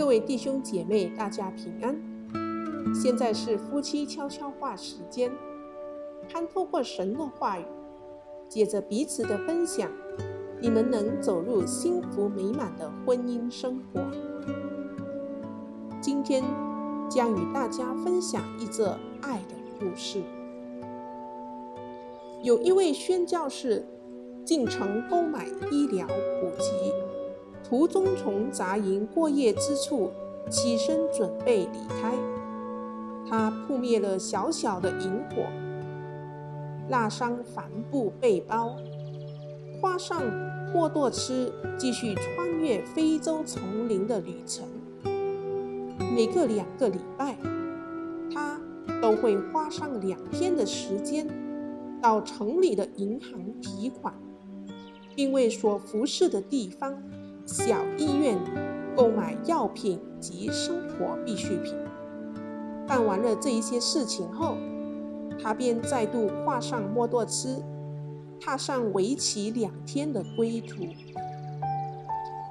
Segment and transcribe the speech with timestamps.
[0.00, 1.94] 各位弟兄姐妹，大家平安。
[2.94, 5.30] 现在是夫妻悄悄话时间，
[6.26, 7.64] 盼透过神的话语，
[8.48, 9.92] 借着彼此的分享，
[10.58, 14.00] 你们能走入幸福美满的婚姻生活。
[16.00, 16.42] 今天
[17.10, 20.22] 将与大家分享一则爱的故事。
[22.42, 23.86] 有一位宣教士
[24.46, 27.19] 进城购买医疗补给。
[27.62, 30.10] 途中从扎营过夜之处
[30.48, 32.12] 起身准备离开，
[33.28, 35.44] 他扑灭了小小的营火，
[36.88, 38.74] 拉上帆布背包，
[39.80, 40.22] 跨上
[40.72, 44.66] 摩托车，继续穿越非洲丛林的旅程。
[46.12, 47.36] 每隔两个礼拜，
[48.34, 48.60] 他
[49.00, 51.28] 都会花上两天的时间
[52.02, 54.12] 到城里的银行提款，
[55.14, 57.00] 并为所服侍的地方。
[57.52, 58.38] 小医院
[58.94, 61.74] 购买药品及生活必需品。
[62.86, 64.56] 办完了这一些事情后，
[65.42, 67.60] 他便再度跨上摩托车，
[68.40, 70.84] 踏上为期两天的归途。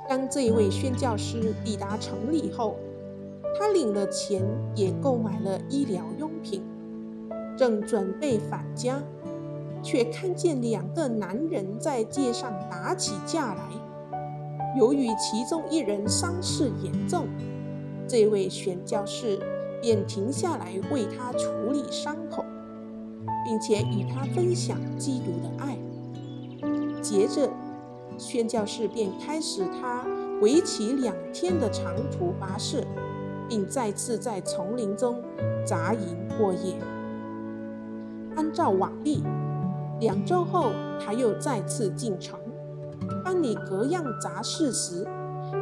[0.09, 2.75] 当这一位宣教师抵达城里后，
[3.57, 4.43] 他领了钱，
[4.75, 6.61] 也购买了医疗用品，
[7.57, 9.01] 正准备返家，
[9.81, 13.63] 却看见两个男人在街上打起架来。
[14.77, 17.27] 由于其中一人伤势严重，
[18.07, 19.39] 这位宣教士
[19.81, 22.45] 便停下来为他处理伤口，
[23.45, 25.77] 并且与他分享基督的爱。
[27.01, 27.49] 接着，
[28.17, 30.05] 宣教士便开始他
[30.41, 32.83] 为期两天的长途跋涉，
[33.47, 35.21] 并再次在丛林中
[35.65, 36.75] 扎营过夜。
[38.35, 39.23] 按照往例，
[39.99, 40.71] 两周后
[41.03, 42.38] 他又再次进城。
[43.23, 45.07] 办理各样杂事时，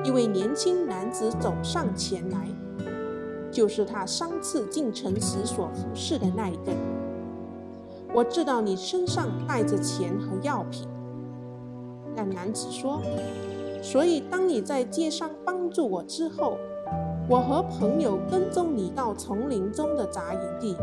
[0.03, 2.47] 一位年轻男子走上前来，
[3.51, 6.71] 就是他上次进城时所服侍的那一个。
[8.13, 10.87] 我知道你身上带着钱和药品，
[12.15, 13.01] 那男子说，
[13.81, 16.57] 所以当你在街上帮助我之后，
[17.29, 20.77] 我和朋友跟踪你到丛林中的扎营地。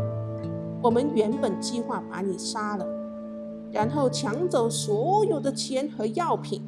[0.81, 2.85] 我们原本计划把你杀了。
[3.75, 6.61] 然后抢走所有的钱和药品，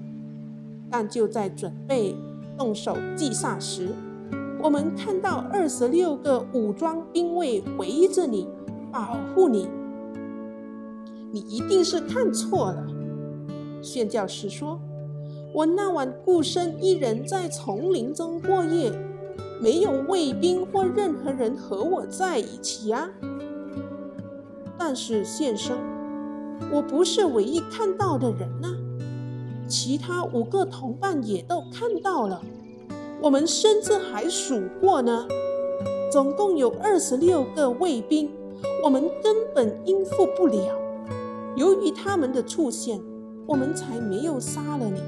[0.92, 2.14] 但就在准备
[2.58, 3.88] 动手击杀时，
[4.62, 8.46] 我们看到二十六个武装兵卫围着你，
[8.92, 9.70] 保护你。
[11.32, 12.86] 你一定是看错了。
[13.82, 14.78] 宣教士说
[15.56, 18.92] ：“我那晚孤身一人在丛林中过夜，
[19.62, 23.10] 没有卫兵或任何人和我在一起啊。”
[24.78, 25.78] 但是现身。
[26.72, 28.70] 我不是唯一看到的人呐、
[29.68, 32.42] 其他五个同伴也都看到了。
[33.22, 35.28] 我们甚至还数过呢，
[36.12, 38.30] 总共有二十六个卫兵，
[38.84, 40.58] 我们根本应付不了。
[41.56, 43.02] 由于他们的出现，
[43.48, 45.02] 我们才没有杀了你。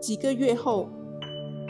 [0.00, 0.88] 几个月后，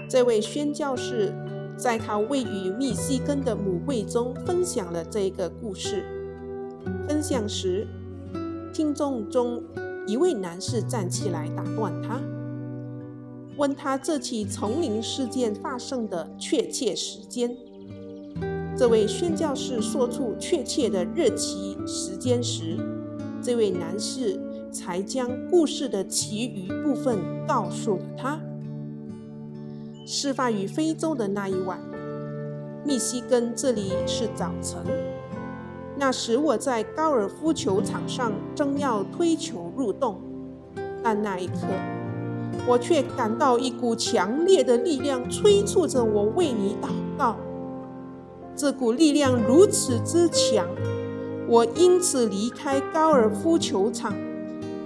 [0.08, 1.32] 这位宣教士
[1.76, 6.04] 在他位于密西根的母会中分享了这个故事。
[7.06, 7.87] 分享时，
[8.80, 9.62] 听众中
[10.06, 12.18] 一位男士站起来打断他，
[13.58, 17.54] 问他这起丛林事件发生的确切时间。
[18.74, 22.78] 这位宣教士说出确切的日期时间时，
[23.42, 24.40] 这位男士
[24.72, 28.40] 才将故事的其余部分告诉了他。
[30.06, 31.78] 事发于非洲的那一晚，
[32.82, 35.09] 密西根这里是早晨。
[36.00, 40.19] 那时我在高尔夫球场上正要推球入洞，
[41.03, 41.66] 但那一刻，
[42.66, 46.88] 我却感到一股强烈的力量催促着我为你祷
[47.19, 47.37] 告。
[48.56, 50.66] 这股力量如此之强，
[51.47, 54.14] 我因此离开高尔夫球场，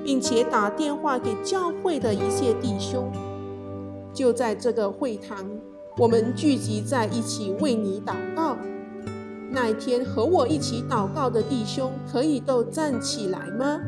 [0.03, 3.09] 并且打电话给教会的一些弟兄。
[4.13, 5.49] 就在这个会堂，
[5.97, 8.57] 我们聚集在一起为你祷告。
[9.55, 13.81] 那一天和我一起祷告的弟兄，可以都站起来吗？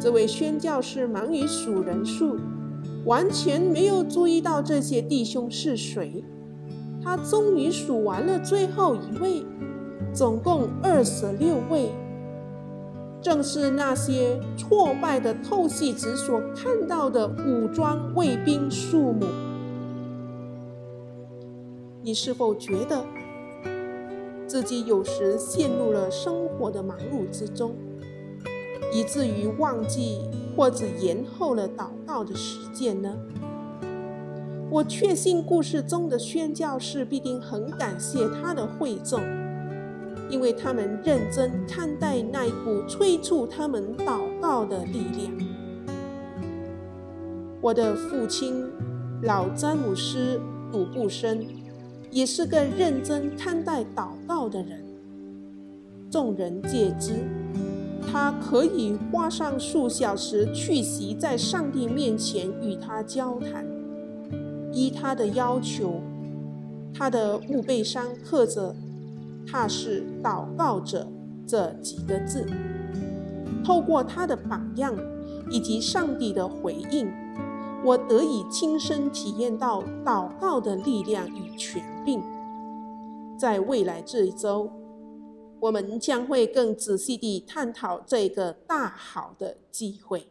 [0.00, 2.38] 这位宣教士忙于数人数，
[3.04, 6.24] 完全没有注意到这些弟兄是谁。
[7.02, 9.44] 他终于数完了最后一位，
[10.14, 11.90] 总共二十六位，
[13.20, 19.26] 正是那些挫败的透析子所看到的武装卫兵数目。
[22.02, 23.04] 你是否觉得？
[24.46, 27.74] 自己有时陷入了生活的忙碌之中，
[28.92, 30.20] 以至于忘记
[30.56, 33.16] 或者延后了祷告的时间呢？
[34.70, 39.20] 我确信故事中的宣教士必定很感谢他的会众，
[40.28, 45.32] 因为他们认真看待那一股催促他们祷告的力量。
[47.60, 48.70] 我的父亲
[49.22, 50.38] 老詹姆斯·
[50.72, 51.46] 鲁布森
[52.16, 54.82] 也是个认真看待祷告的人，
[56.10, 57.12] 众人皆知，
[58.10, 63.66] 他可以花上数小时去席在上帝面前与他交谈。
[64.72, 66.00] 依他的要求，
[66.94, 68.74] 他的墓碑上刻着
[69.46, 71.06] “他是祷告者”
[71.46, 72.46] 这几个字。
[73.62, 74.94] 透过他的榜样
[75.50, 77.06] 以及上帝的回应，
[77.86, 82.20] 我得以亲身体验到祷告的力量与权柄。
[83.38, 84.68] 在未来这一周，
[85.60, 90.26] 我们将会更仔细地探讨这个大好的机会。